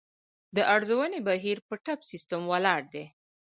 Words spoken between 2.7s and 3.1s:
دی.